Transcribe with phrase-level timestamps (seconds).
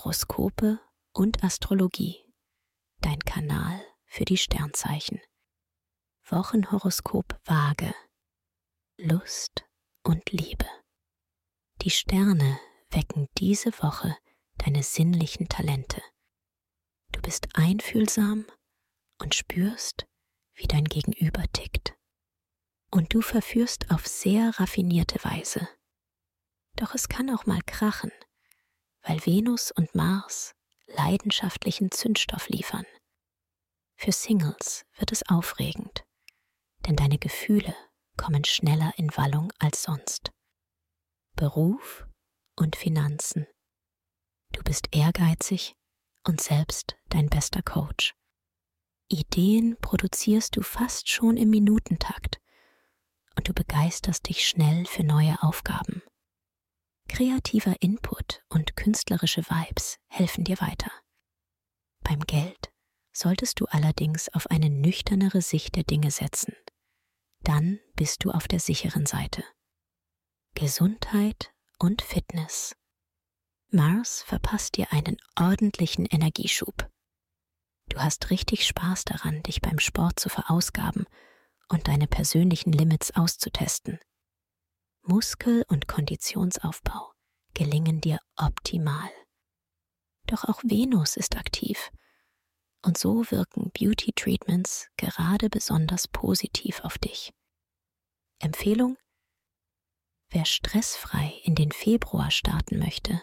[0.00, 0.80] Horoskope
[1.12, 2.24] und Astrologie.
[3.02, 5.20] Dein Kanal für die Sternzeichen.
[6.26, 7.94] Wochenhoroskop Waage.
[8.98, 9.66] Lust
[10.02, 10.64] und Liebe.
[11.82, 12.58] Die Sterne
[12.88, 14.16] wecken diese Woche
[14.56, 16.00] deine sinnlichen Talente.
[17.12, 18.46] Du bist einfühlsam
[19.20, 20.06] und spürst,
[20.54, 21.94] wie dein Gegenüber tickt.
[22.90, 25.68] Und du verführst auf sehr raffinierte Weise.
[26.76, 28.12] Doch es kann auch mal krachen,
[29.02, 30.54] weil Venus und Mars
[30.86, 32.86] leidenschaftlichen Zündstoff liefern.
[33.96, 36.04] Für Singles wird es aufregend,
[36.86, 37.74] denn deine Gefühle
[38.16, 40.30] kommen schneller in Wallung als sonst.
[41.36, 42.06] Beruf
[42.56, 43.46] und Finanzen.
[44.52, 45.74] Du bist ehrgeizig
[46.26, 48.14] und selbst dein bester Coach.
[49.08, 52.40] Ideen produzierst du fast schon im Minutentakt
[53.36, 56.02] und du begeisterst dich schnell für neue Aufgaben.
[57.20, 60.90] Kreativer Input und künstlerische Vibes helfen dir weiter.
[62.02, 62.72] Beim Geld
[63.12, 66.54] solltest du allerdings auf eine nüchternere Sicht der Dinge setzen.
[67.42, 69.44] Dann bist du auf der sicheren Seite.
[70.54, 72.74] Gesundheit und Fitness.
[73.68, 76.88] Mars verpasst dir einen ordentlichen Energieschub.
[77.90, 81.04] Du hast richtig Spaß daran, dich beim Sport zu verausgaben
[81.68, 84.00] und deine persönlichen Limits auszutesten.
[85.10, 87.12] Muskel- und Konditionsaufbau
[87.54, 89.10] gelingen dir optimal.
[90.28, 91.90] Doch auch Venus ist aktiv.
[92.82, 97.32] Und so wirken Beauty Treatments gerade besonders positiv auf dich.
[98.38, 98.96] Empfehlung?
[100.28, 103.20] Wer stressfrei in den Februar starten möchte,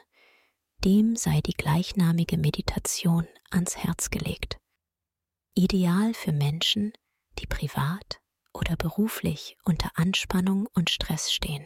[0.83, 4.57] dem sei die gleichnamige Meditation ans Herz gelegt.
[5.53, 6.91] Ideal für Menschen,
[7.39, 8.19] die privat
[8.53, 11.65] oder beruflich unter Anspannung und Stress stehen.